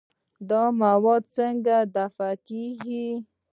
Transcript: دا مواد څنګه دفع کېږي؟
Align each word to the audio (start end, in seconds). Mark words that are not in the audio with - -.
دا 0.49 0.63
مواد 0.81 1.23
څنګه 1.37 1.75
دفع 1.95 2.31
کېږي؟ 2.47 3.07